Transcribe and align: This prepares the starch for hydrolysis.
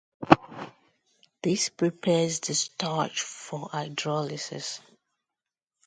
This 1.43 1.69
prepares 1.69 2.39
the 2.39 2.55
starch 2.55 3.21
for 3.21 3.69
hydrolysis. 3.69 4.79